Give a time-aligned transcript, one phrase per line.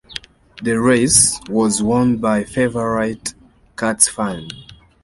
[0.63, 3.35] The race was won by favourite
[3.77, 4.47] Cats Fun.